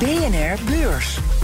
[0.00, 1.37] BNR Beurs.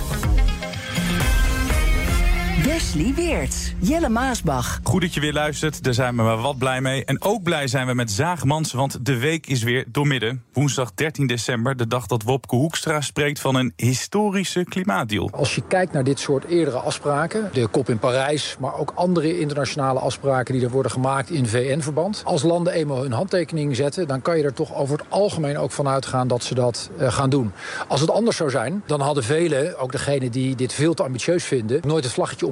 [2.75, 4.81] Wesley Weerts, Jelle Maasbach.
[4.83, 7.05] Goed dat je weer luistert, daar zijn we maar wat blij mee.
[7.05, 10.43] En ook blij zijn we met Zaagmans, want de week is weer doormidden.
[10.53, 15.31] Woensdag 13 december, de dag dat Wopke Hoekstra spreekt van een historische klimaatdeal.
[15.33, 18.57] Als je kijkt naar dit soort eerdere afspraken, de kop in Parijs...
[18.59, 22.23] maar ook andere internationale afspraken die er worden gemaakt in VN-verband...
[22.25, 24.07] als landen eenmaal hun handtekening zetten...
[24.07, 27.13] dan kan je er toch over het algemeen ook van uitgaan dat ze dat uh,
[27.13, 27.53] gaan doen.
[27.89, 31.45] Als het anders zou zijn, dan hadden velen, ook degenen die dit veel te ambitieus
[31.45, 31.81] vinden...
[31.85, 32.47] nooit het vlaggetje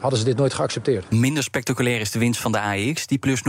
[0.00, 1.10] Hadden ze dit nooit geaccepteerd.
[1.10, 3.06] Minder spectaculair is de winst van de AEX.
[3.06, 3.46] Die plus 0,1%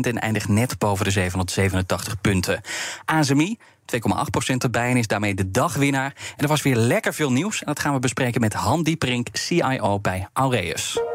[0.00, 2.60] en eindigt net boven de 787 punten.
[3.04, 6.14] ASMI 2,8% erbij en is daarmee de dagwinnaar.
[6.36, 7.60] En er was weer lekker veel nieuws.
[7.60, 11.11] En dat gaan we bespreken met Han Dieperink, CIO bij Aureus.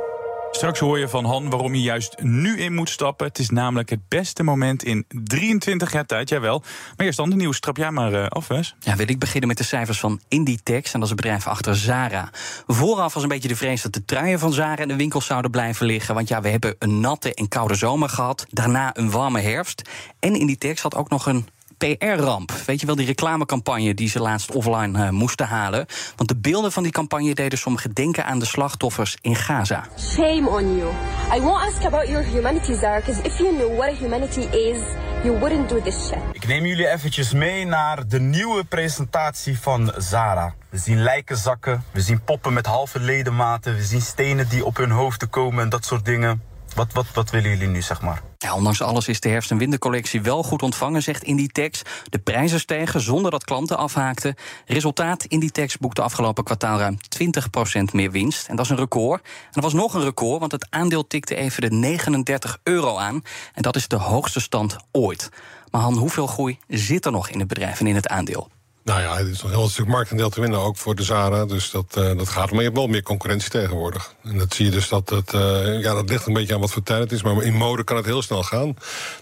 [0.57, 3.27] Straks hoor je van Han waarom je juist nu in moet stappen.
[3.27, 6.63] Het is namelijk het beste moment in 23 jaar tijd, jawel.
[6.97, 7.59] Maar eerst dan de nieuws.
[7.59, 8.75] Trap jij maar uh, af, Wes.
[8.79, 10.93] Ja, wil ik beginnen met de cijfers van Inditex.
[10.93, 12.29] En dat is het bedrijf achter Zara.
[12.67, 15.51] Vooraf was een beetje de vrees dat de truien van Zara in de winkels zouden
[15.51, 16.15] blijven liggen.
[16.15, 18.45] Want ja, we hebben een natte en koude zomer gehad.
[18.49, 19.89] Daarna een warme herfst.
[20.19, 21.47] En Inditex had ook nog een
[21.77, 22.51] PR-ramp.
[22.65, 25.85] Weet je wel, die reclamecampagne die ze laatst offline uh, moesten halen.
[26.15, 29.87] Want de beelden van die campagne deden sommigen denken aan de slachtoffers in Gaza.
[29.99, 30.91] Shame on you.
[31.35, 34.77] I won't ask about your humanity, Zara, because if you knew what a humanity is,
[35.23, 36.19] you wouldn't do this shit.
[36.31, 40.53] Ik neem jullie eventjes mee naar de nieuwe presentatie van Zara.
[40.69, 44.91] We zien lijkenzakken, we zien poppen met halve ledematen, we zien stenen die op hun
[44.91, 46.41] hoofden komen en dat soort dingen.
[46.77, 48.21] Wat, wat, wat willen jullie nu, zeg maar?
[48.37, 51.81] Ja, ondanks alles is de herfst- en wintercollectie wel goed ontvangen, zegt Inditex.
[52.09, 54.35] De prijzen stegen zonder dat klanten afhaakten.
[54.65, 58.47] Resultaat, Inditex boekte afgelopen kwartaal ruim 20% meer winst.
[58.47, 59.21] En dat is een record.
[59.23, 63.21] En dat was nog een record, want het aandeel tikte even de 39 euro aan.
[63.53, 65.29] En dat is de hoogste stand ooit.
[65.71, 68.49] Maar Han, hoeveel groei zit er nog in het bedrijf en in het aandeel?
[68.87, 71.45] Nou ja, het is nog heel een stuk marktendeel te winnen, ook voor de Zara.
[71.45, 72.49] Dus dat, uh, dat gaat.
[72.49, 74.13] Maar je hebt wel meer concurrentie tegenwoordig.
[74.23, 75.33] En dat zie je dus dat het.
[75.33, 77.23] Uh, ja, dat ligt een beetje aan wat voor tijd het is.
[77.23, 78.75] Maar in mode kan het heel snel gaan.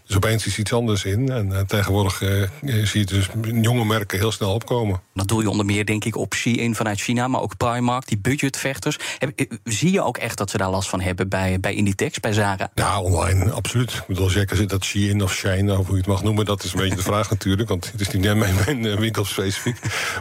[0.06, 1.32] Dus opeens is iets anders in.
[1.32, 2.18] En uh, tegenwoordig
[2.62, 3.28] zie je dus
[3.62, 5.02] jonge merken heel snel opkomen.
[5.14, 7.28] Dat doe je onder meer, denk ik, op Shein vanuit China.
[7.28, 8.98] Maar ook Primark, die budgetvechters.
[9.18, 12.34] Heb, zie je ook echt dat ze daar last van hebben bij, bij Inditex, bij
[12.34, 12.72] Zara?
[12.76, 13.92] Ja, online, absoluut.
[13.92, 16.46] Ik bedoel, zeker zit dat Shein of Shine, of hoe je het mag noemen.
[16.46, 17.70] Dat is een beetje de vraag natuurlijk.
[17.70, 19.00] Want het is niet mijn, mijn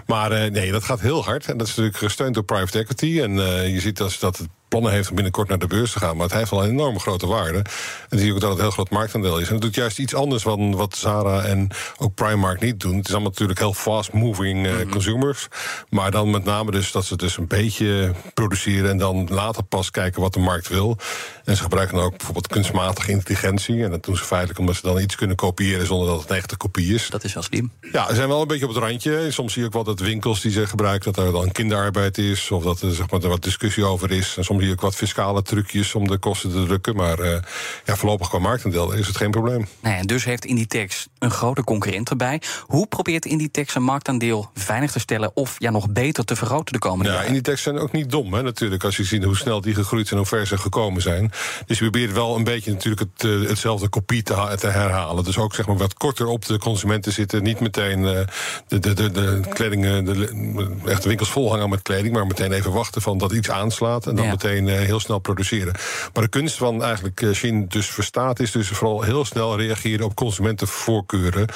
[0.07, 1.47] maar uh, nee, dat gaat heel hard.
[1.47, 3.21] En dat is natuurlijk gesteund door private equity.
[3.21, 5.99] En uh, je ziet als dat het plannen heeft om binnenkort naar de beurs te
[5.99, 6.17] gaan.
[6.17, 7.65] Maar het heeft wel een enorme grote waarde.
[8.09, 9.47] En zie je ook dat het een heel groot marktaandeel is.
[9.47, 12.97] En het doet juist iets anders dan wat Zara en ook Primark niet doen.
[12.97, 15.49] Het is allemaal natuurlijk heel fast-moving uh, consumers.
[15.89, 18.91] Maar dan met name dus dat ze dus een beetje produceren...
[18.91, 20.97] en dan later pas kijken wat de markt wil.
[21.45, 23.85] En ze gebruiken dan ook bijvoorbeeld kunstmatige intelligentie.
[23.85, 25.87] En dat doen ze feitelijk omdat ze dan iets kunnen kopiëren...
[25.87, 27.11] zonder dat het een echte kopie is.
[27.11, 27.73] Dat is wel slim.
[27.93, 29.31] Ja, ze zijn wel een beetje op het randje.
[29.31, 31.13] Soms zie je ook wel dat winkels die ze gebruiken...
[31.13, 34.37] dat er dan kinderarbeid is of dat er zeg maar, er wat discussie over is.
[34.37, 36.97] En soms zie je ook wat fiscale trucjes om de kosten te drukken.
[36.97, 37.39] Maar uh,
[37.85, 39.67] ja, voorlopig qua marktaandeel is het geen probleem.
[39.81, 42.41] Nee, en dus heeft Inditex een grote concurrent erbij.
[42.67, 45.31] Hoe probeert Inditex een marktaandeel veilig te stellen...
[45.35, 47.29] of ja, nog beter te vergroten de komende ja, jaren?
[47.29, 48.85] Inditex zijn ook niet dom, hè, natuurlijk.
[48.85, 51.33] Als je ziet hoe snel die gegroeid zijn en hoe ver ze gekomen zijn.
[51.67, 55.25] Dus je probeert wel een beetje natuurlijk het, uh, hetzelfde kopie te, te, herhalen.
[55.25, 57.43] Dus ook zeg maar wat korter op de consumenten zitten.
[57.43, 58.21] Niet meteen uh,
[58.69, 62.15] de, de, de, de kleding, de, echt de winkels volhangen met kleding...
[62.15, 64.07] maar meteen even wachten van dat iets aanslaat...
[64.07, 64.31] en dan ja.
[64.31, 65.75] meteen heel snel produceren.
[66.13, 70.15] Maar de kunst van eigenlijk Shin dus verstaat is dus vooral heel snel reageren op
[70.15, 71.47] consumentenvoorkeuren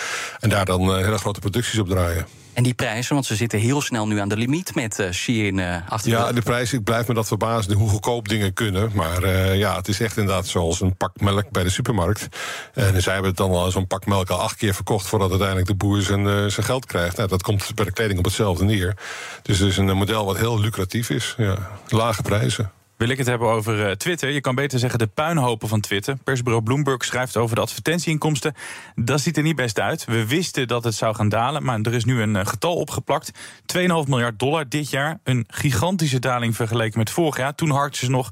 [0.40, 2.26] en daar dan hele grote producties op draaien.
[2.58, 5.58] En die prijzen, want ze zitten heel snel nu aan de limiet met uh, Shein
[5.58, 8.90] uh, achter Ja, de prijs, ik blijf me dat verbazen hoe goedkoop dingen kunnen.
[8.94, 12.28] Maar uh, ja, het is echt inderdaad zoals een pak melk bij de supermarkt.
[12.74, 15.06] En zij hebben het dan al zo'n pak melk al acht keer verkocht...
[15.06, 17.16] voordat uiteindelijk de boer zijn, zijn geld krijgt.
[17.16, 18.96] Nou, dat komt bij de kleding op hetzelfde neer.
[19.42, 21.34] Dus het is een model wat heel lucratief is.
[21.36, 21.56] Ja,
[21.88, 22.70] lage prijzen.
[22.98, 24.30] Wil ik het hebben over uh, Twitter?
[24.30, 26.16] Je kan beter zeggen de puinhopen van Twitter.
[26.24, 28.54] Persbureau Bloomberg schrijft over de advertentieinkomsten.
[28.94, 30.04] Dat ziet er niet best uit.
[30.04, 33.32] We wisten dat het zou gaan dalen, maar er is nu een uh, getal opgeplakt.
[33.76, 35.20] 2,5 miljard dollar dit jaar.
[35.24, 37.54] Een gigantische daling vergeleken met vorig jaar.
[37.54, 38.28] Toen harkten ze nog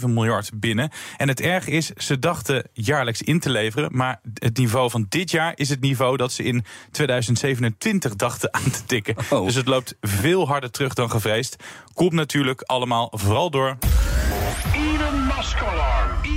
[0.00, 0.90] 4,7 miljard binnen.
[1.16, 3.96] En het erg is, ze dachten jaarlijks in te leveren.
[3.96, 8.70] Maar het niveau van dit jaar is het niveau dat ze in 2027 dachten aan
[8.70, 9.16] te tikken.
[9.30, 9.44] Oh.
[9.44, 11.56] Dus het loopt veel harder terug dan gevreesd.
[11.94, 13.76] Komt natuurlijk allemaal vooral door.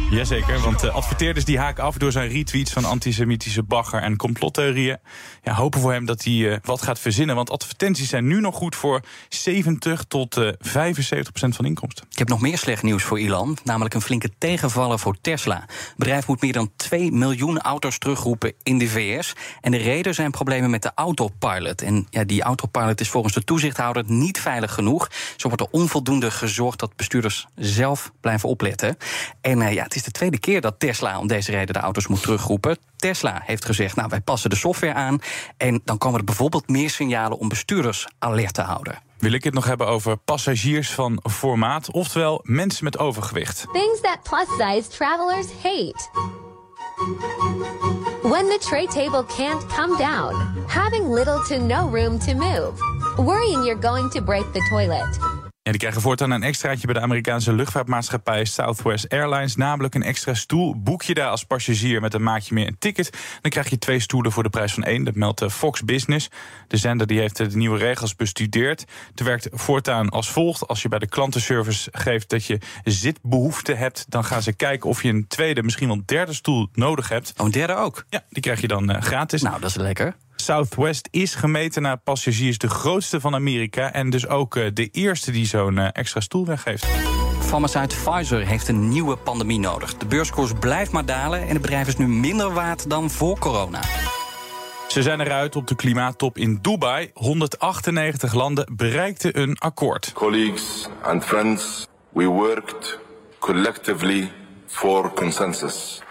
[0.09, 4.97] Jazeker, want uh, adverteerders die haken af door zijn retweets van antisemitische bagger en complottheorieën.
[5.43, 7.35] Ja, hopen voor hem dat hij uh, wat gaat verzinnen.
[7.35, 12.05] Want advertenties zijn nu nog goed voor 70 tot uh, 75 procent van inkomsten.
[12.09, 13.57] Ik heb nog meer slecht nieuws voor Ilan.
[13.63, 15.63] Namelijk een flinke tegenvaller voor Tesla.
[15.67, 19.33] Het bedrijf moet meer dan 2 miljoen auto's terugroepen in de VS.
[19.61, 21.81] En de reden zijn problemen met de autopilot.
[21.81, 25.09] En ja, die autopilot is volgens de toezichthouder niet veilig genoeg.
[25.37, 28.97] Zo wordt er onvoldoende gezorgd dat bestuurders zelf blijven opletten.
[29.41, 32.07] En uh, ja, het is de tweede keer dat Tesla om deze reden de auto's
[32.07, 32.77] moet terugroepen.
[32.95, 35.19] Tesla heeft gezegd, nou wij passen de software aan
[35.57, 38.99] en dan komen er bijvoorbeeld meer signalen om bestuurders alert te houden.
[39.17, 43.65] Wil ik het nog hebben over passagiers van formaat, oftewel mensen met overgewicht.
[43.71, 46.09] Things that plus-size travelers hate.
[48.21, 50.33] When the tray table can't come down,
[50.67, 52.73] having little to no room to move,
[53.15, 55.28] worrying you're going to break the toilet.
[55.63, 59.55] Ja, die krijgen voortaan een extraatje bij de Amerikaanse luchtvaartmaatschappij Southwest Airlines.
[59.55, 60.81] Namelijk een extra stoel.
[60.81, 63.17] Boek je daar als passagier met een maatje meer een ticket.
[63.41, 65.03] Dan krijg je twee stoelen voor de prijs van één.
[65.03, 66.29] Dat meldt eh, Fox Business.
[66.67, 68.85] De zender die heeft de nieuwe regels bestudeerd.
[69.09, 70.67] Het werkt voortaan als volgt.
[70.67, 74.05] Als je bij de klantenservice geeft dat je zitbehoefte hebt...
[74.09, 77.33] dan gaan ze kijken of je een tweede, misschien wel een derde stoel nodig hebt.
[77.37, 78.05] Oh, een derde ook?
[78.09, 79.41] Ja, die krijg je dan uh, gratis.
[79.41, 80.15] Nou, dat is lekker.
[80.41, 83.93] Southwest is gemeten naar passagiers de grootste van Amerika.
[83.93, 86.87] En dus ook uh, de eerste die zo'n uh, extra stoel weggeeft.
[87.39, 89.97] Farmaceut Pfizer heeft een nieuwe pandemie nodig.
[89.97, 93.81] De beurskoers blijft maar dalen en het bedrijf is nu minder waard dan voor corona.
[94.87, 97.11] Ze zijn eruit op de klimaattop in Dubai.
[97.13, 100.11] 198 landen bereikten een akkoord.
[100.13, 102.99] Colleagues and friends, we worked
[103.39, 104.31] collectively
[104.65, 106.01] for consensus.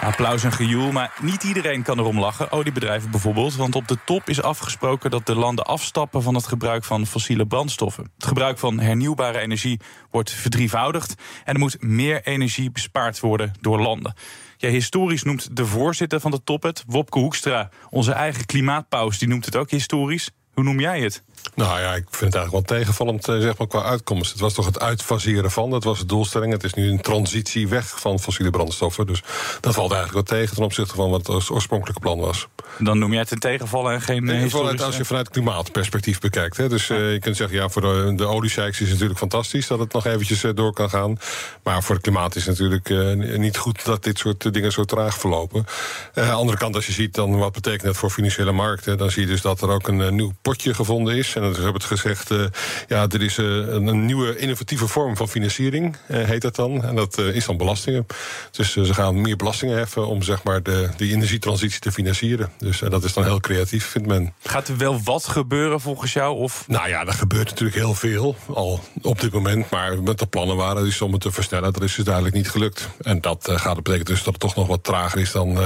[0.00, 2.50] Applaus en gejoel, maar niet iedereen kan erom lachen.
[2.50, 6.84] Oliebedrijven bijvoorbeeld, want op de top is afgesproken dat de landen afstappen van het gebruik
[6.84, 8.10] van fossiele brandstoffen.
[8.14, 11.14] Het gebruik van hernieuwbare energie wordt verdrievoudigd
[11.44, 14.14] en er moet meer energie bespaard worden door landen.
[14.56, 19.28] Ja, historisch noemt de voorzitter van de top het, Wopke Hoekstra, onze eigen klimaatpaus, die
[19.28, 20.30] noemt het ook historisch.
[20.52, 21.22] Hoe noem jij het?
[21.54, 24.32] Nou ja, ik vind het eigenlijk wel tegenvallend eh, zeg maar, qua uitkomst.
[24.32, 26.52] Het was toch het uitfaseren van, dat was de doelstelling.
[26.52, 29.06] Het is nu een transitie weg van fossiele brandstoffen.
[29.06, 29.22] Dus
[29.60, 32.48] dat valt eigenlijk wel tegen ten opzichte van wat het oorspronkelijke plan was.
[32.78, 36.56] Dan noem jij het een tegenvallen en geen nee, vanuit, Als je vanuit klimaatperspectief bekijkt.
[36.56, 36.68] Hè.
[36.68, 39.66] Dus uh, je kunt zeggen, ja, voor de, de olieseiks is het natuurlijk fantastisch...
[39.66, 41.18] dat het nog eventjes uh, door kan gaan.
[41.62, 43.84] Maar voor het klimaat is het natuurlijk uh, niet goed...
[43.84, 45.66] dat dit soort dingen zo traag verlopen.
[46.14, 48.98] aan de andere kant, als je ziet dan wat betekent het voor financiële markten...
[48.98, 51.35] dan zie je dus dat er ook een nieuw potje gevonden is...
[51.36, 52.44] En dat hebben het gezegd, uh,
[52.88, 56.84] ja, er is uh, een nieuwe innovatieve vorm van financiering, uh, heet dat dan.
[56.84, 58.06] En dat is dan belastingen.
[58.50, 62.50] Dus ze gaan meer belastingen heffen om zeg maar de, die energietransitie te financieren.
[62.58, 64.34] Dus dat is dan heel creatief, vindt men.
[64.42, 66.36] Gaat er wel wat gebeuren volgens jou?
[66.36, 66.64] Of?
[66.68, 69.70] Nou ja, er gebeurt natuurlijk heel veel al op dit moment.
[69.70, 72.88] Maar met de plannen waren die sommen te versnellen, dat is dus duidelijk niet gelukt.
[73.02, 75.58] En dat gaat betekenen dus dat het toch nog wat trager is dan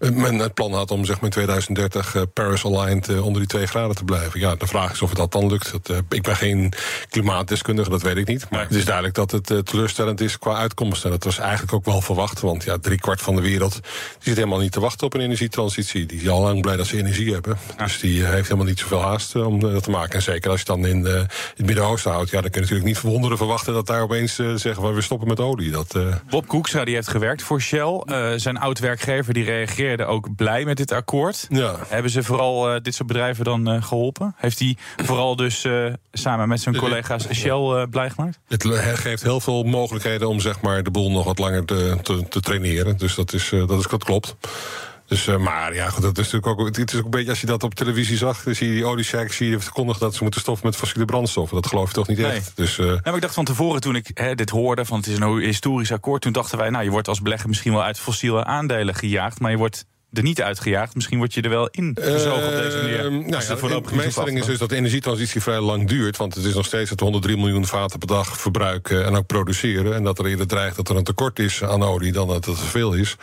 [0.00, 3.66] men het plan had om zeg maar, in 2030 uh, Paris-aligned uh, onder die 2
[3.66, 4.40] graden te blijven.
[4.40, 5.72] Ja, de vraag is of het dat dan lukt.
[5.72, 6.72] Dat, uh, ik ben geen
[7.10, 8.46] klimaatdeskundige, dat weet ik niet.
[8.50, 11.04] Maar het is duidelijk dat het teleurstellend is qua uitkomsten.
[11.04, 12.40] En dat was eigenlijk ook wel verwacht.
[12.40, 13.82] Want ja, drie kwart van de wereld die
[14.20, 16.06] zit helemaal niet te wachten op een energietransitie.
[16.06, 17.58] Die is al lang blij dat ze energie hebben.
[17.76, 20.14] Dus die heeft helemaal niet zoveel haast om dat te maken.
[20.14, 22.30] En zeker als je dan in het Midden-Oosten houdt.
[22.30, 25.40] Ja, dan kun je natuurlijk niet verwonderen verwachten dat daar opeens zeggen we stoppen met
[25.40, 25.70] olie.
[25.70, 25.98] Dat,
[26.28, 28.02] Bob Koekstra die heeft gewerkt voor Shell.
[28.36, 31.46] zijn oud-werkgever die reageert ook blij met dit akkoord.
[31.48, 31.76] Ja.
[31.88, 34.34] Hebben ze vooral uh, dit soort bedrijven dan uh, geholpen?
[34.36, 38.38] Heeft hij vooral dus uh, samen met zijn collega's Shell blij gemaakt?
[38.48, 42.28] Het geeft heel veel mogelijkheden om zeg maar, de boel nog wat langer te, te,
[42.28, 42.96] te traineren.
[42.96, 44.36] Dus dat, is, dat, is, dat klopt.
[45.10, 47.40] Dus, uh, maar ja, goed, dat is natuurlijk ook, het is ook een beetje als
[47.40, 50.22] je dat op televisie zag, dan zie je die oliesheiks zie je verkondigen dat ze
[50.22, 51.56] moeten stoffen met fossiele brandstoffen.
[51.56, 52.30] Dat geloof je toch niet nee.
[52.30, 52.52] echt.
[52.54, 55.06] Dus, uh, ja, maar ik dacht van tevoren toen ik hè, dit hoorde, van het
[55.06, 57.98] is een historisch akkoord, toen dachten wij, nou, je wordt als belegger misschien wel uit
[57.98, 60.94] fossiele aandelen gejaagd, maar je wordt er niet uitgejaagd.
[60.94, 62.98] Misschien word je er wel in gezogen op deze manier.
[62.98, 66.16] Ehm, nou ja, voorlopig mijn stelling is dus dat de energietransitie vrij lang duurt.
[66.16, 69.26] Want het is nog steeds dat we 103 miljoen vaten per dag verbruiken en ook
[69.26, 69.94] produceren.
[69.94, 72.58] En dat er eerder dreigt dat er een tekort is aan olie dan dat het
[72.58, 73.16] te veel is.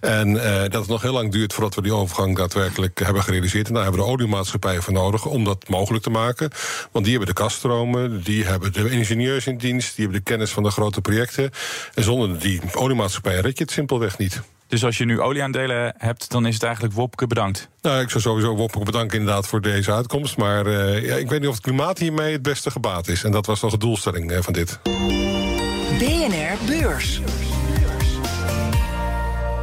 [0.00, 3.68] En eh, dat het nog heel lang duurt voordat we die overgang daadwerkelijk hebben gerealiseerd.
[3.68, 6.50] En daar hebben we de oliemaatschappijen voor nodig om dat mogelijk te maken.
[6.92, 10.50] Want die hebben de kaststromen, die hebben de ingenieurs in dienst, die hebben de kennis
[10.50, 11.50] van de grote projecten.
[11.94, 14.42] En zonder die oliemaatschappijen red je het simpelweg niet.
[14.68, 17.68] Dus als je nu olieaandelen hebt, dan is het eigenlijk Wopke bedankt.
[17.82, 20.36] Nou, ik zou sowieso Wopke bedanken inderdaad voor deze uitkomst.
[20.36, 23.24] Maar eh, ja, ik weet niet of het klimaat hiermee het beste gebaat is.
[23.24, 24.78] En dat was nog de doelstelling eh, van dit.
[25.98, 27.20] BNR Beurs.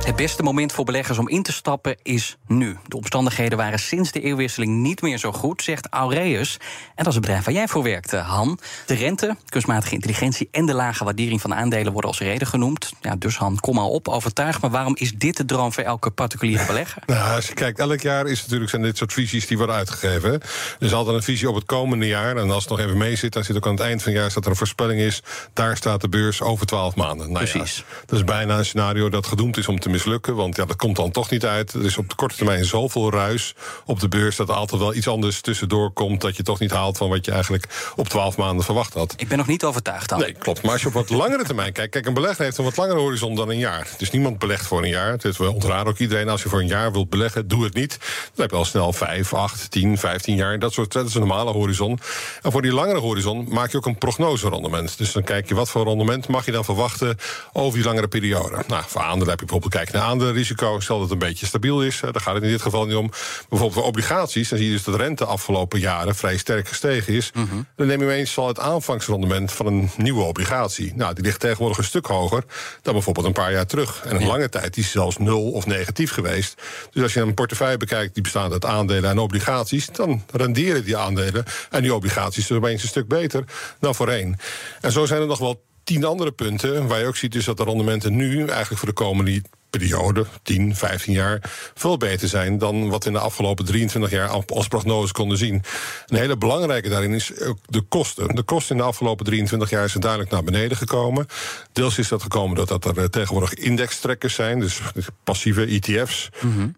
[0.03, 2.77] Het beste moment voor beleggers om in te stappen is nu.
[2.87, 6.57] De omstandigheden waren sinds de eeuwwisseling niet meer zo goed, zegt Aureus.
[6.95, 8.59] En dat is het bedrijf waar jij voor werkt, eh, Han.
[8.85, 12.91] De rente, kunstmatige intelligentie en de lage waardering van aandelen worden als reden genoemd.
[13.01, 14.69] Ja, dus Han, kom maar op, overtuig me.
[14.69, 17.03] Waarom is dit de droom voor elke particuliere belegger?
[17.13, 20.31] Nou, als je kijkt, elk jaar is natuurlijk, zijn dit soort visies die worden uitgegeven.
[20.31, 20.41] Er
[20.79, 22.37] is altijd een visie op het komende jaar.
[22.37, 24.21] En als het nog even mee zit, dan zit ook aan het eind van het
[24.21, 24.33] jaar...
[24.33, 25.21] dat er een voorspelling is,
[25.53, 27.31] daar staat de beurs over 12 maanden.
[27.31, 27.75] Nou, Precies.
[27.75, 30.35] Ja, dat is bijna een scenario dat gedoemd is om te mislukken.
[30.35, 31.73] Want ja, dat komt dan toch niet uit.
[31.73, 34.35] Er is op de korte termijn zoveel ruis op de beurs...
[34.35, 36.21] dat er altijd wel iets anders tussendoor komt...
[36.21, 39.13] dat je toch niet haalt van wat je eigenlijk op 12 maanden verwacht had.
[39.17, 40.19] Ik ben nog niet overtuigd, Han.
[40.19, 40.61] Nee, klopt.
[40.61, 41.91] Maar als je op wat langere termijn kijkt...
[41.91, 43.87] Kijk, een belegger heeft een wat langere horizon dan een jaar.
[43.97, 45.17] Dus niemand belegt voor een jaar.
[45.17, 46.29] Dus we ontraden ook iedereen...
[46.29, 47.97] als je voor een jaar wilt beleggen, doe het niet.
[47.99, 50.59] Dan heb je al snel 5, 8, 10, 15 jaar.
[50.59, 51.99] Dat, soort, dat is een normale horizon.
[52.41, 54.97] En voor die langere horizon maak je ook een prognose-rendement.
[54.97, 57.17] Dus dan kijk je wat voor rendement mag je dan verwachten...
[57.53, 58.63] over die langere periode.
[58.67, 60.79] Nou, voor aandelen heb je bijvoorbeeld kijken naar aandelenrisico.
[60.79, 61.95] Stel dat het een beetje stabiel is.
[62.01, 63.09] eh, Daar gaat het in dit geval niet om.
[63.09, 64.49] Bijvoorbeeld voor obligaties.
[64.49, 67.31] Dan zie je dus dat de rente afgelopen jaren vrij sterk gestegen is.
[67.75, 70.93] Dan neem je ineens al het aanvangsrendement van een nieuwe obligatie.
[70.95, 72.43] Nou, die ligt tegenwoordig een stuk hoger
[72.81, 74.01] dan bijvoorbeeld een paar jaar terug.
[74.05, 76.61] En een lange tijd is die zelfs nul of negatief geweest.
[76.91, 80.97] Dus als je een portefeuille bekijkt die bestaat uit aandelen en obligaties, dan renderen die
[80.97, 83.43] aandelen en die obligaties er opeens een stuk beter
[83.79, 84.37] dan voorheen.
[84.81, 87.57] En zo zijn er nog wel tien andere punten waar je ook ziet dus dat
[87.57, 89.41] de rendementen nu eigenlijk voor de komende
[89.77, 91.41] periode, 10, 15 jaar,
[91.73, 95.63] veel beter zijn dan wat we in de afgelopen 23 jaar als prognose konden zien.
[96.07, 97.31] Een hele belangrijke daarin is
[97.65, 98.35] de kosten.
[98.35, 101.27] De kosten in de afgelopen 23 jaar zijn duidelijk naar beneden gekomen.
[101.71, 104.79] Deels is dat gekomen doordat er eh, tegenwoordig indextrekkers zijn, dus
[105.23, 106.29] passieve ETF's.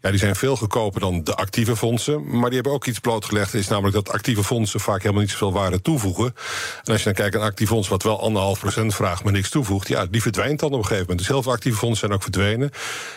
[0.01, 2.39] Ja, die zijn veel goedkoper dan de actieve fondsen.
[2.39, 5.53] Maar die hebben ook iets blootgelegd, is namelijk dat actieve fondsen vaak helemaal niet zoveel
[5.53, 6.35] waarde toevoegen.
[6.83, 9.33] En als je dan kijkt naar een actief fonds wat wel anderhalf procent vraagt, maar
[9.33, 11.19] niks toevoegt, ja, die verdwijnt dan op een gegeven moment.
[11.19, 12.71] Dus heel veel actieve fondsen zijn ook verdwenen.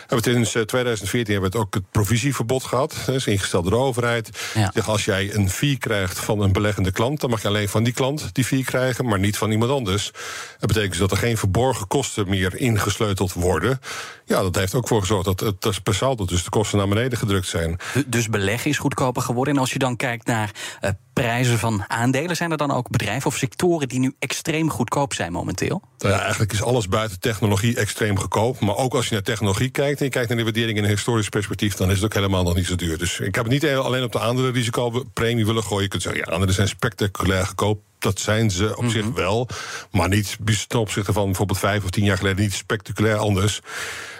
[0.07, 2.95] Hebben sinds eh, 2014 hebben we het ook het provisieverbod gehad.
[3.05, 4.29] Dat is ingesteld door de overheid.
[4.53, 4.71] Ja.
[4.73, 7.83] Zeg, als jij een fee krijgt van een beleggende klant, dan mag je alleen van
[7.83, 10.11] die klant die fee krijgen, maar niet van iemand anders.
[10.59, 13.79] Dat betekent dus dat er geen verborgen kosten meer ingesleuteld worden.
[14.25, 16.87] Ja, dat heeft ook voor gezorgd dat het dat per saldo dus de kosten naar
[16.87, 17.77] beneden gedrukt zijn.
[17.93, 19.53] Du- Dus beleggen is goedkoper geworden.
[19.53, 20.89] En als je dan kijkt naar eh,
[21.21, 25.31] prijzen van aandelen, zijn er dan ook bedrijven of sectoren die nu extreem goedkoop zijn
[25.31, 25.81] momenteel?
[25.97, 28.59] Nou ja, eigenlijk is alles buiten technologie extreem goedkoop.
[28.59, 30.89] Maar ook als je naar technologie kijkt en je kijkt naar de waardering in een
[30.89, 32.97] historisch perspectief, dan is het ook helemaal nog niet zo duur.
[32.97, 35.83] Dus ik heb het niet alleen op de aandelenrisicopremie willen gooien.
[35.83, 37.81] Je kunt zeggen, ja, aandelen zijn spectaculair goedkoop.
[37.99, 39.47] Dat zijn ze op zich wel.
[39.91, 43.61] Maar niet ten opzichte van bijvoorbeeld vijf of tien jaar geleden niet spectaculair anders.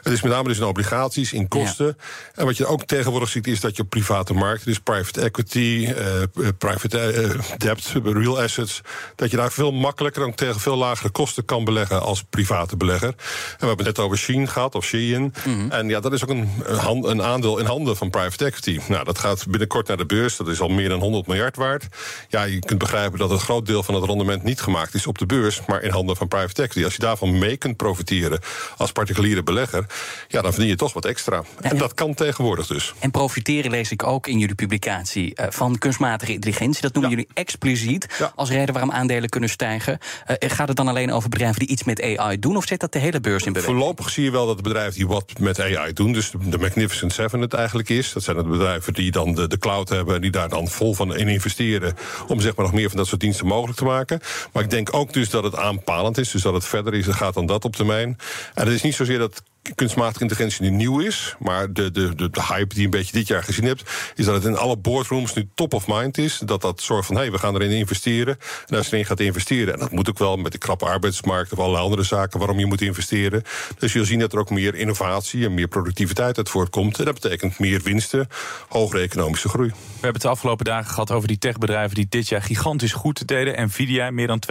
[0.10, 1.98] Het is met name dus in obligaties, in kosten.
[2.36, 5.94] En wat je ook tegenwoordig ziet, is dat je op private markten, dus private equity,
[5.96, 8.82] eh, eh, private eh, debt, real assets,
[9.16, 13.08] dat je daar veel makkelijker en tegen veel lagere kosten kan beleggen als private belegger.
[13.08, 13.16] En
[13.60, 15.34] we hebben het net over Sheen gehad, of Shein.
[15.70, 18.80] En ja, dat is ook een, een hand- een aandeel in handen van private equity.
[18.88, 20.38] Nou, dat gaat binnenkort naar de beurs.
[20.38, 21.88] Dat is al meer dan 100 miljard waard.
[22.30, 25.18] Ja, je kunt begrijpen dat een groot deel van het rendement niet gemaakt is op
[25.18, 26.84] de beurs, maar in handen van private equity.
[26.84, 28.40] Als je daarvan mee kunt profiteren
[28.78, 29.86] als particuliere belegger,
[30.28, 31.44] ja, dan verdien je toch wat extra.
[31.62, 32.94] En dat kan tegenwoordig dus.
[33.00, 36.82] En profiteren lees ik ook in jullie publicatie eh, van kunstmatige intelligentie.
[36.82, 39.98] Dat noemen jullie expliciet als reden waarom aandelen kunnen stijgen.
[40.26, 42.92] Eh, gaat het dan alleen over bedrijven die iets met AI doen, of zet dat
[42.92, 43.78] de hele beurs in beweging?
[43.78, 47.14] Voorlopig zie je wel dat de bedrijven die wat met AI doen, dus de Magnificent
[47.14, 48.14] Seven het eigenlijk is.
[48.14, 50.94] Dat zijn de bedrijven die dan de, de cloud hebben en die daar dan vol
[50.94, 51.98] van in investeren.
[52.28, 54.20] Om zeg maar nog meer van dat soort diensten mogelijk te maken.
[54.54, 57.34] Maar ik denk ook dus dat het aanpalend is, dus dat het verder is gaat
[57.34, 58.18] dan dat op termijn.
[58.54, 59.44] En het is niet zozeer dat
[59.76, 61.36] kunstmatige intelligentie nu nieuw is.
[61.40, 63.84] Maar de, de, de, hype die een beetje dit jaar gezien hebt...
[64.16, 66.42] is dat het in alle boardrooms nu top of mind is.
[66.46, 68.38] Dat dat zorgt van, hé, hey, we gaan erin investeren.
[68.68, 69.74] En als je erin gaat investeren...
[69.74, 71.52] en dat moet ook wel met de krappe arbeidsmarkt...
[71.52, 73.44] of allerlei andere zaken waarom je moet investeren.
[73.78, 77.00] Dus je zien dat er ook meer innovatie en meer productiviteit uit voortkomt.
[77.00, 78.28] En dat betekent meer winsten,
[78.70, 79.70] hogere economische groei.
[79.70, 83.28] We hebben het de afgelopen dagen gehad over die techbedrijven die dit jaar gigantisch goed
[83.28, 83.66] deden.
[83.66, 84.42] Nvidia, meer dan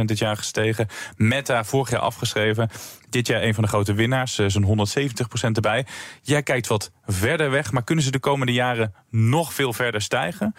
[0.00, 0.88] 200% dit jaar gestegen.
[1.16, 2.70] Meta, vorig jaar afgeschreven.
[3.14, 5.86] Dit jaar een van de grote winnaars, eh, zo'n 170% erbij.
[6.22, 7.72] Jij kijkt wat verder weg.
[7.72, 10.54] Maar kunnen ze de komende jaren nog veel verder stijgen?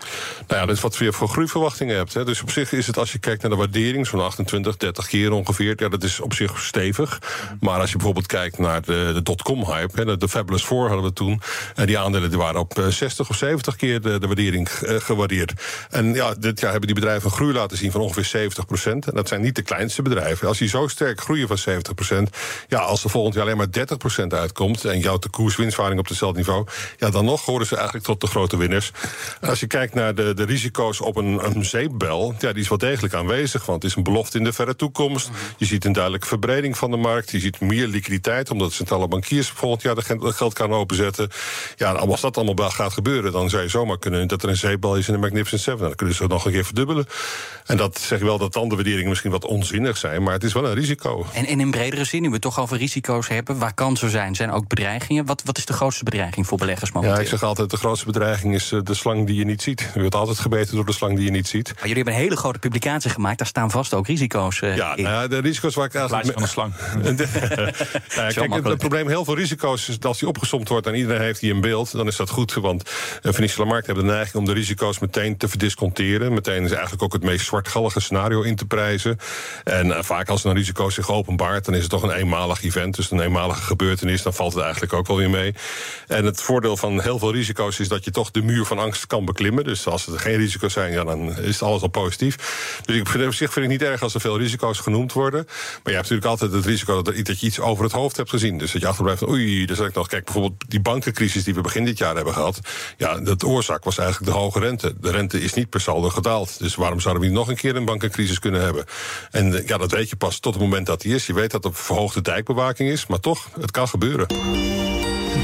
[0.48, 2.14] Nou ja, dat is wat je voor groeiverwachtingen hebt.
[2.14, 2.26] Hè.
[2.26, 5.32] Dus op zich is het, als je kijkt naar de waardering, zo'n 28, 30 keer
[5.32, 5.74] ongeveer.
[5.78, 7.22] Ja, dat is op zich stevig.
[7.60, 11.14] Maar als je bijvoorbeeld kijkt naar de, de dotcom-hype, de, de Fabulous 4 hadden we
[11.14, 11.42] toen.
[11.76, 14.70] En die aandelen die waren op 60 of 70 keer de, de waardering
[15.04, 15.54] gewaardeerd.
[15.90, 19.08] En ja, dit jaar hebben die bedrijven een groei laten zien van ongeveer 70 procent.
[19.08, 20.48] En dat zijn niet de kleinste bedrijven.
[20.48, 22.38] Als die zo sterk groeien van 70 procent,
[22.68, 26.08] ja, als er volgend jaar alleen maar 30 procent uitkomt en jouw de koers-winstvaring op
[26.36, 28.92] niveau, ja, dan nog horen ze eigenlijk tot de grote winners.
[29.42, 32.70] En als je kijkt naar de, de risico's op een, een zeepbel, ja, die is
[32.70, 35.30] wel degelijk aanwezig, want het is een belofte in de verre toekomst.
[35.58, 39.50] Je ziet een duidelijke verbreding van de markt, je ziet meer liquiditeit, omdat centrale bankiers
[39.50, 41.30] volgend jaar de geld kan openzetten.
[41.76, 44.98] Ja, als dat allemaal gaat gebeuren, dan zou je zomaar kunnen dat er een zeepbel
[44.98, 45.80] is in de Magnificent Seven.
[45.80, 47.06] Dan kunnen ze nog een keer verdubbelen.
[47.66, 50.66] En dat zeg wel dat andere waarderingen misschien wat onzinnig zijn, maar het is wel
[50.66, 51.26] een risico.
[51.34, 54.36] En, en in bredere zin, nu we het toch over risico's hebben, waar kansen zijn,
[54.36, 55.26] zijn ook bedreigingen.
[55.26, 57.18] Wat, wat is de grootste bedreiging voor beleggers momenteel?
[57.18, 59.90] Ja, ik zeg altijd, de grootste bedreiging is eh, de slang die je niet ziet.
[59.94, 61.68] Je wordt altijd gebeten door de slang die je niet ziet.
[61.68, 64.96] Maar jullie hebben een hele grote publicatie gemaakt, daar staan vast ook risico's uh, ja,
[64.96, 65.04] in.
[65.04, 66.32] Nou, de risico's waar ik eigenlijk...
[66.32, 66.74] van de slang.
[67.04, 67.16] nou,
[68.34, 71.40] kijk, het, het, probleem, heel veel risico's, is als die opgesomd wordt en iedereen heeft
[71.40, 72.54] die in beeld, dan is dat goed.
[72.54, 72.90] Want
[73.22, 76.34] uh, financiële markten hebben de neiging om de risico's meteen te verdisconteren.
[76.34, 79.18] Meteen is eigenlijk ook het meest zwartgallige scenario in te prijzen.
[79.64, 82.96] En uh, vaak als een risico zich openbaart, dan is het toch een eenmalig event.
[82.96, 85.54] Dus een eenmalige gebeurtenis, dan valt het eigenlijk ook wel weer mee.
[86.16, 89.08] En het voordeel van heel veel risico's is dat je toch de muur van angst
[89.08, 89.64] kan beklimmen.
[89.64, 92.36] Dus als er geen risico's zijn, ja, dan is alles al positief.
[92.86, 95.44] Dus ik vind, op zich vind ik niet erg als er veel risico's genoemd worden.
[95.46, 98.18] Maar je hebt natuurlijk altijd het risico dat, er, dat je iets over het hoofd
[98.18, 98.58] hebt gezien.
[98.58, 101.54] Dus dat je achterblijft van oei, dan zeg ik nog, kijk bijvoorbeeld die bankencrisis die
[101.54, 102.60] we begin dit jaar hebben gehad.
[102.98, 104.94] Ja, de oorzaak was eigenlijk de hoge rente.
[105.00, 106.60] De rente is niet per saldo gedaald.
[106.60, 108.86] Dus waarom zouden we niet nog een keer een bankencrisis kunnen hebben?
[109.32, 111.26] En ja, dat weet je pas tot het moment dat die is.
[111.26, 114.28] Je weet dat er verhoogde dijkbewaking is, maar toch, het kan gebeuren.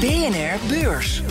[0.00, 1.22] BNR Beurs.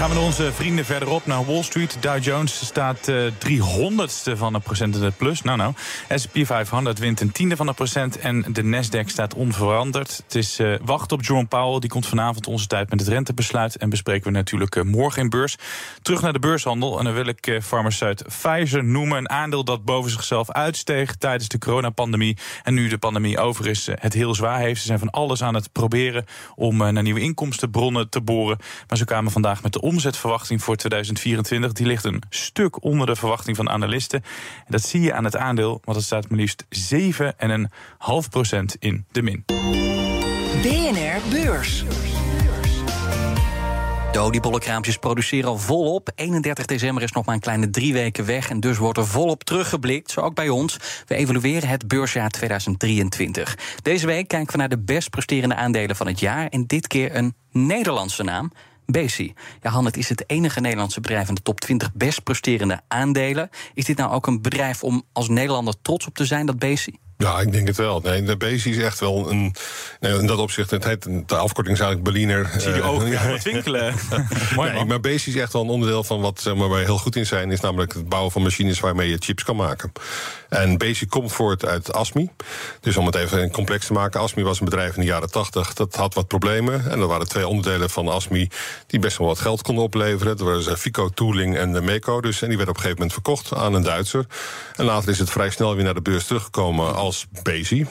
[0.00, 1.96] Gaan we onze vrienden verderop naar Wall Street.
[2.00, 5.42] Dow Jones staat uh, 300ste van een procent in het plus.
[5.42, 5.72] Nou, nou.
[6.14, 8.18] S&P 500 wint een tiende van een procent.
[8.18, 10.22] En de Nasdaq staat onveranderd.
[10.24, 11.78] Het is uh, wacht op Jerome Powell.
[11.80, 13.76] Die komt vanavond onze tijd met het rentebesluit.
[13.76, 15.56] En bespreken we natuurlijk uh, morgen in beurs.
[16.02, 16.98] Terug naar de beurshandel.
[16.98, 19.18] En dan wil ik farmaceut Pfizer noemen.
[19.18, 22.36] Een aandeel dat boven zichzelf uitsteeg tijdens de coronapandemie.
[22.62, 24.80] En nu de pandemie over is, het heel zwaar heeft.
[24.80, 28.58] Ze zijn van alles aan het proberen om naar nieuwe inkomstenbronnen te boren.
[28.88, 33.16] Maar ze kwamen vandaag met de omzetverwachting voor 2024 die ligt een stuk onder de
[33.16, 34.22] verwachting van analisten.
[34.58, 39.22] En dat zie je aan het aandeel, want het staat maar liefst 7,5% in de
[39.22, 39.44] min.
[40.62, 41.84] BNR Beurs.
[44.12, 46.10] De oliebollenkraampjes produceren al volop.
[46.14, 48.50] 31 december is nog maar een kleine drie weken weg.
[48.50, 50.10] En dus wordt er volop teruggeblikt.
[50.10, 50.76] Zo ook bij ons.
[51.06, 53.58] We evalueren het beursjaar 2023.
[53.82, 56.46] Deze week kijken we naar de best presterende aandelen van het jaar.
[56.46, 58.52] En dit keer een Nederlandse naam.
[58.92, 59.34] Besi.
[59.62, 63.50] Ja, het is het enige Nederlandse bedrijf in de top 20 best presterende aandelen.
[63.74, 66.98] Is dit nou ook een bedrijf om als Nederlander trots op te zijn, dat Besi?
[67.20, 68.00] Ja, ik denk het wel.
[68.00, 69.54] Nee, de Bezi is echt wel een.
[70.00, 72.50] Nee, in dat opzicht, het heet, de afkorting is eigenlijk Berliner.
[72.58, 73.94] Zie je ogen uh, twinkelen.
[74.56, 76.98] Mooi, nee, maar Bezi is echt wel een onderdeel van wat zeg maar, wij heel
[76.98, 79.92] goed in zijn, is namelijk het bouwen van machines waarmee je chips kan maken.
[80.48, 82.30] En Bezi komt voort uit ASMI.
[82.80, 85.74] Dus om het even complex te maken, ASMI was een bedrijf in de jaren 80.
[85.74, 86.90] Dat had wat problemen.
[86.90, 88.48] En er waren twee onderdelen van ASMI
[88.86, 90.36] die best wel wat geld konden opleveren.
[90.36, 92.20] Dat waren Fico Tooling en de Meco.
[92.20, 94.26] Dus, en die werd op een gegeven moment verkocht aan een Duitser.
[94.76, 97.26] En later is het vrij snel weer naar de beurs teruggekomen als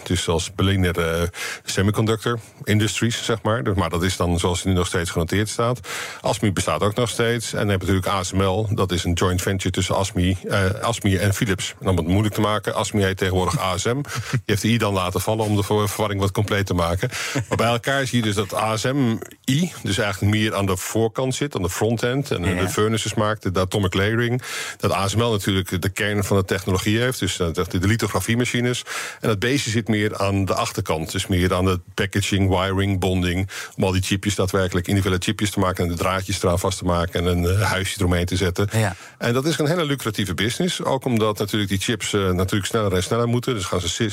[0.03, 1.27] dus als Berliner uh,
[1.63, 3.63] Semiconductor Industries, zeg maar.
[3.63, 5.79] Dus, maar dat is dan zoals het nu nog steeds genoteerd staat.
[6.21, 7.53] ASMI bestaat ook nog steeds.
[7.53, 11.17] En dan heb je natuurlijk ASML, dat is een joint venture tussen ASMI, uh, ASMI
[11.17, 11.75] en Philips.
[11.81, 13.97] En om het moeilijk te maken, ASMI heet tegenwoordig ASM.
[14.31, 17.09] Je heeft de I dan laten vallen om de verwarring wat compleet te maken.
[17.47, 21.55] Maar bij elkaar zie je dus dat ASM-I, dus eigenlijk meer aan de voorkant zit,
[21.55, 22.31] aan de frontend.
[22.31, 22.61] En ja.
[22.61, 24.41] de furnaces maakt, de atomic layering.
[24.77, 28.83] Dat ASML natuurlijk de kern van de technologie heeft, dus de lithografiemachines.
[29.21, 31.11] En dat beestje zit meer aan de achterkant.
[31.11, 33.49] Dus meer aan de packaging, wiring, bonding.
[33.75, 35.83] Om al die chipjes daadwerkelijk individuele chipjes te maken.
[35.83, 37.19] En de draadjes eraan vast te maken.
[37.19, 38.69] En een uh, huisje eromheen te zetten.
[38.71, 38.95] Ja.
[39.17, 40.83] En dat is een hele lucratieve business.
[40.83, 43.53] Ook omdat natuurlijk die chips uh, natuurlijk sneller en sneller moeten.
[43.53, 44.09] Dus gaan ze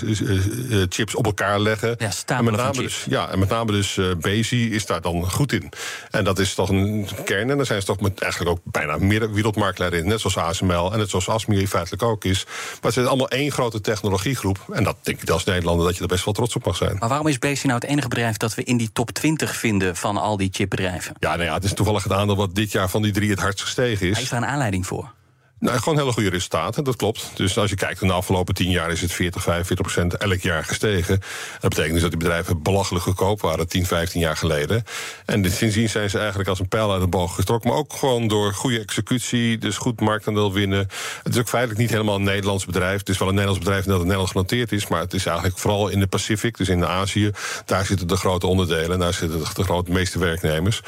[0.70, 1.96] uh, chips op elkaar leggen.
[1.98, 5.52] Ja, en met name dus, ja, en met name dus Bezi is daar dan goed
[5.52, 5.72] in.
[6.10, 7.50] En dat is toch een kern.
[7.50, 10.08] En daar zijn ze toch met eigenlijk ook bijna meer wereldmarktleider in.
[10.08, 12.44] Net zoals ASML en net zoals ASMI feitelijk ook is.
[12.44, 14.58] Maar het is allemaal één grote technologiegroep.
[14.72, 16.96] En dat denk ik als Nederlander dat je er best wel trots op mag zijn.
[16.98, 19.96] Maar waarom is BC nou het enige bedrijf dat we in die top 20 vinden
[19.96, 21.14] van al die chipbedrijven?
[21.18, 23.38] Ja, nou ja, het is toevallig het aandeel wat dit jaar van die drie het
[23.38, 24.20] hardst gestegen is.
[24.20, 25.12] Is daar een aanleiding voor?
[25.58, 27.30] Nou, gewoon hele goede resultaten, dat klopt.
[27.34, 30.40] Dus als je kijkt naar de afgelopen tien jaar is het 40, 45 procent elk
[30.40, 31.20] jaar gestegen.
[31.60, 34.84] Dat betekent dus dat die bedrijven belachelijk goedkoop waren 10, 15 jaar geleden.
[35.24, 37.70] En sindsdien zijn ze eigenlijk als een pijl uit de boog getrokken.
[37.70, 40.88] Maar ook gewoon door goede executie, dus goed marktaandeel winnen.
[41.22, 42.98] Het is ook feitelijk niet helemaal een Nederlands bedrijf.
[42.98, 44.86] Het is wel een Nederlands bedrijf dat in Nederland genoteerd is.
[44.86, 47.30] Maar het is eigenlijk vooral in de Pacific, dus in Azië.
[47.64, 50.82] Daar zitten de grote onderdelen, daar zitten de, de grote meeste werknemers.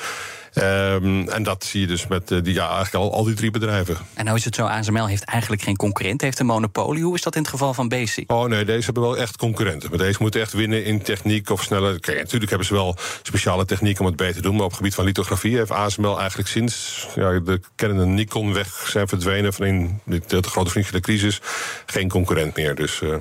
[0.62, 3.50] Um, en dat zie je dus met uh, die, ja, eigenlijk al, al die drie
[3.50, 3.96] bedrijven.
[4.14, 7.02] En nou is het zo, ASML heeft eigenlijk geen concurrent, heeft een monopolie.
[7.02, 8.32] Hoe is dat in het geval van Basic?
[8.32, 9.88] Oh nee, deze hebben wel echt concurrenten.
[9.90, 12.00] Maar deze moeten echt winnen in techniek of sneller.
[12.00, 14.54] Kijk, natuurlijk hebben ze wel speciale techniek om het beter te doen.
[14.54, 18.86] Maar op het gebied van lithografie heeft ASML eigenlijk sinds ja, de kennende Nikon weg
[18.88, 21.40] zijn verdwenen van in de, de grote financiële crisis
[21.86, 22.74] geen concurrent meer.
[22.74, 23.00] Dus.
[23.00, 23.14] Uh,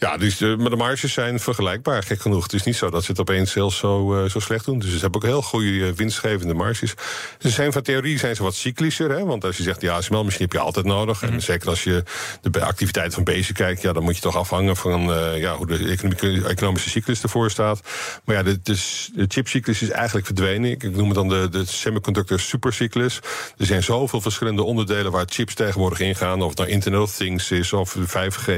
[0.00, 2.42] ja, dus de, maar de marges zijn vergelijkbaar, gek genoeg.
[2.42, 4.78] Het is niet zo dat ze het opeens zelfs zo, uh, zo slecht doen.
[4.78, 6.94] Dus ze hebben ook heel goede uh, winstgevende marges.
[7.38, 9.10] Ze zijn van theorie zijn ze wat cyclischer.
[9.10, 9.24] Hè?
[9.24, 11.20] Want als je zegt, ja, ASML-machine heb je altijd nodig.
[11.20, 11.36] Mm -hmm.
[11.36, 12.02] En zeker als je
[12.40, 13.82] de activiteit van bezig kijkt...
[13.82, 17.80] Ja, dan moet je toch afhangen van uh, ja, hoe de economische cyclus ervoor staat.
[18.24, 18.78] Maar ja, de, de,
[19.14, 20.70] de chipcyclus is eigenlijk verdwenen.
[20.70, 23.20] Ik noem het dan de, de semiconductor supercyclus.
[23.56, 26.42] Er zijn zoveel verschillende onderdelen waar chips tegenwoordig ingaan.
[26.42, 28.50] Of het nou Internet of Things is, of 5G,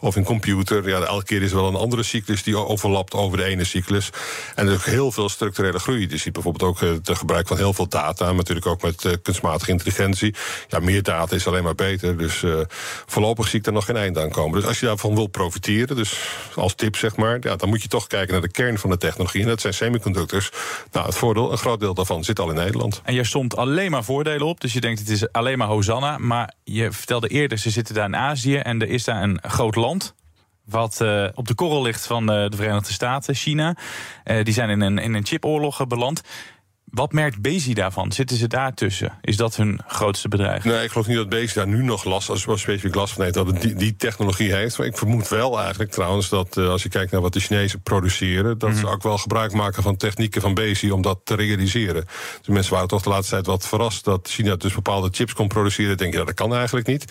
[0.00, 3.36] of een computer ja, elke keer is er wel een andere cyclus die overlapt over
[3.36, 4.10] de ene cyclus.
[4.54, 6.06] En er is ook heel veel structurele groei.
[6.10, 9.70] Je ziet bijvoorbeeld ook het gebruik van heel veel data, natuurlijk ook met uh, kunstmatige
[9.70, 10.34] intelligentie.
[10.68, 12.18] Ja, meer data is alleen maar beter.
[12.18, 12.60] Dus uh,
[13.06, 14.58] voorlopig zie ik er nog geen eind aan komen.
[14.60, 16.18] Dus als je daarvan wil profiteren, dus
[16.54, 18.96] als tip zeg maar, ja, dan moet je toch kijken naar de kern van de
[18.96, 19.42] technologie.
[19.42, 20.50] En dat zijn semiconductors.
[20.92, 23.00] Nou, het voordeel, een groot deel daarvan zit al in Nederland.
[23.04, 26.18] En je stond alleen maar voordelen op, dus je denkt het is alleen maar Hosanna.
[26.18, 29.76] Maar je vertelde eerder, ze zitten daar in Azië en er is daar een groot
[29.76, 30.14] land
[30.70, 33.76] wat uh, op de korrel ligt van de, de Verenigde Staten, China.
[34.24, 36.22] Uh, die zijn in een, in een chipoorlog beland.
[36.90, 38.12] Wat merkt Bezi daarvan?
[38.12, 39.18] Zitten ze daar tussen?
[39.22, 40.64] Is dat hun grootste bedrijf?
[40.64, 43.34] Nee, ik geloof niet dat Bezi daar nu nog last, als specifiek last van heeft,
[43.34, 44.78] dat het die, die, technologie heeft.
[44.78, 47.80] Maar ik vermoed wel eigenlijk trouwens dat uh, als je kijkt naar wat de Chinezen
[47.80, 48.84] produceren, dat mm -hmm.
[48.84, 52.04] ze ook wel gebruik maken van technieken van Bezi om dat te realiseren.
[52.38, 55.48] Dus mensen waren toch de laatste tijd wat verrast dat China dus bepaalde chips kon
[55.48, 55.96] produceren.
[55.96, 57.04] Denk je, dat, dat kan eigenlijk niet.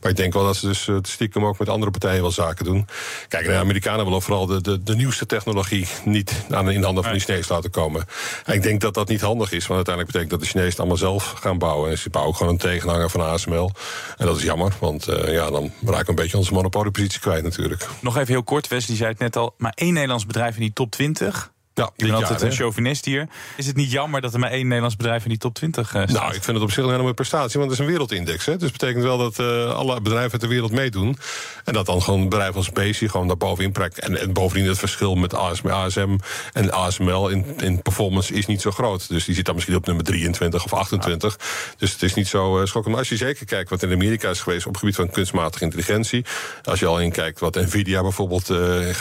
[0.00, 2.64] Maar ik denk wel dat ze dus uh, stiekem ook met andere partijen wel zaken
[2.64, 2.86] doen.
[3.28, 7.04] Kijk, de Amerikanen willen vooral de, de, de nieuwste technologie niet aan in de handen
[7.04, 8.04] van de Chinezen laten komen.
[8.44, 9.66] En ik denk dat dat niet handig is.
[9.66, 11.90] Want uiteindelijk betekent dat de Chinezen het allemaal zelf gaan bouwen.
[11.90, 13.70] En ze bouwen ook gewoon een tegenhanger van ASML.
[14.16, 17.44] En dat is jammer, want uh, ja, dan raken we een beetje onze monopoliepositie kwijt
[17.44, 17.88] natuurlijk.
[18.00, 19.54] Nog even heel kort, Wesley zei het net al.
[19.56, 21.51] Maar één Nederlands bedrijf in die top 20.
[21.74, 23.28] Ja, ik ben altijd een chauvinist hier.
[23.56, 26.02] Is het niet jammer dat er maar één Nederlands bedrijf in die top 20 uh,
[26.02, 26.08] staat?
[26.10, 28.44] Nou, ik vind het op zich een hele mooie prestatie, want het is een wereldindex.
[28.44, 28.52] Hè.
[28.52, 31.18] Dus dat betekent wel dat uh, alle bedrijven uit de wereld meedoen.
[31.64, 33.98] En dat dan gewoon een bedrijf als Bezi gewoon daar bovenin prijkt.
[33.98, 36.16] En, en bovendien het verschil met ASM, ASM
[36.52, 39.08] en ASML in, in performance is niet zo groot.
[39.08, 41.36] Dus die zit dan misschien op nummer 23 of 28.
[41.38, 41.74] Ja.
[41.76, 42.94] Dus het is niet zo uh, schokkend.
[42.94, 45.64] Maar als je zeker kijkt wat in Amerika is geweest op het gebied van kunstmatige
[45.64, 46.24] intelligentie.
[46.62, 48.50] Als je al in kijkt wat Nvidia bijvoorbeeld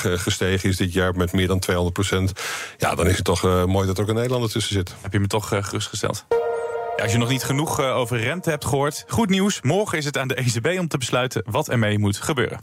[0.01, 2.33] gestegen is dit jaar met meer dan 200 procent.
[2.77, 4.95] Ja, dan is het toch uh, mooi dat er ook een Nederlander tussen zit.
[5.01, 6.25] Heb je me toch uh, gerustgesteld?
[7.01, 9.61] Als je nog niet genoeg uh, over rente hebt gehoord, goed nieuws.
[9.61, 12.59] Morgen is het aan de ECB om te besluiten wat ermee moet gebeuren.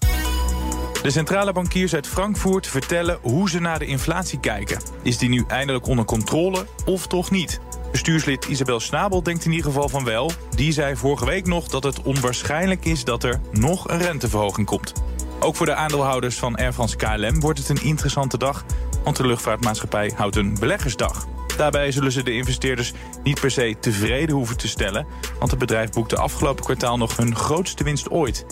[1.02, 4.82] De centrale bankiers uit Frankfurt vertellen hoe ze naar de inflatie kijken.
[5.02, 7.61] Is die nu eindelijk onder controle of toch niet?
[7.92, 10.30] Bestuurslid Isabel Snabel denkt in ieder geval van wel.
[10.50, 14.92] Die zei vorige week nog dat het onwaarschijnlijk is dat er nog een renteverhoging komt.
[15.40, 18.64] Ook voor de aandeelhouders van Air France KLM wordt het een interessante dag,
[19.04, 21.26] want de luchtvaartmaatschappij houdt een beleggersdag.
[21.56, 25.06] Daarbij zullen ze de investeerders niet per se tevreden hoeven te stellen,
[25.38, 28.46] want het bedrijf boekte afgelopen kwartaal nog hun grootste winst ooit: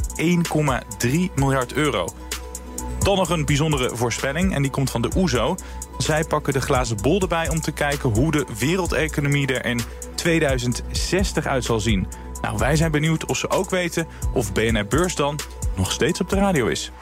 [1.07, 2.09] 1,3 miljard euro.
[2.99, 5.57] Dan nog een bijzondere voorspelling en die komt van de OESO.
[5.99, 9.81] Zij pakken de glazen bol erbij om te kijken hoe de wereldeconomie er in
[10.15, 12.07] 2060 uit zal zien.
[12.41, 15.39] Nou, wij zijn benieuwd of ze ook weten of BNR Beurs dan
[15.77, 16.93] nog steeds op de radio is.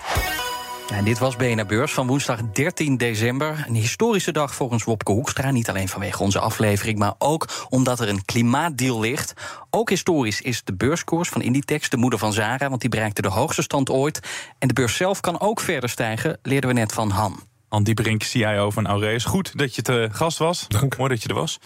[0.89, 3.65] En dit was BNR Beurs van woensdag 13 december.
[3.69, 5.51] Een historische dag volgens Wopke Hoekstra.
[5.51, 9.35] Niet alleen vanwege onze aflevering, maar ook omdat er een klimaatdeal ligt.
[9.71, 12.69] Ook historisch is de beurskoers van Inditex, de moeder van Zara...
[12.69, 14.21] want die bereikte de hoogste stand ooit.
[14.59, 17.41] En de beurs zelf kan ook verder stijgen, leerden we net van Han.
[17.69, 19.25] Han Dieperink, CIO van Aureus.
[19.25, 20.69] Goed dat je te gast was.
[20.69, 20.97] Dank.
[20.97, 21.59] Mooi dat je er was.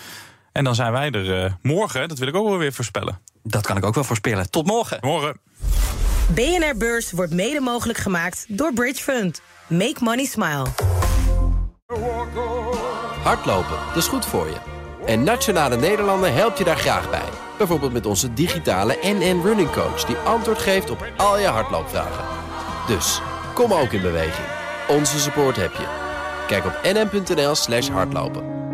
[0.53, 3.21] En dan zijn wij er uh, morgen, dat wil ik ook wel weer voorspellen.
[3.49, 4.51] Dat kan ik ook wel voorspellen.
[4.51, 4.99] Tot morgen.
[5.01, 5.41] Morgen.
[6.35, 9.41] BNR Beurs wordt mede mogelijk gemaakt door Bridge Fund.
[9.67, 10.67] Make money smile.
[13.23, 14.57] Hardlopen, dat is goed voor je.
[15.07, 17.29] En Nationale Nederlanden helpt je daar graag bij.
[17.59, 20.05] Bijvoorbeeld met onze digitale NN Running Coach...
[20.05, 22.25] die antwoord geeft op al je hardloopvragen.
[22.87, 23.21] Dus,
[23.55, 24.47] kom ook in beweging.
[24.89, 25.87] Onze support heb je.
[26.47, 28.68] Kijk op nn.nl slash hardlopen.